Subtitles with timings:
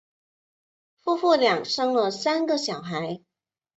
[1.03, 3.19] 夫妇俩生了三个小孩。